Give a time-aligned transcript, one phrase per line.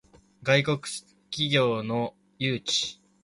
[0.41, 0.81] 外国
[1.29, 2.97] 企業の誘致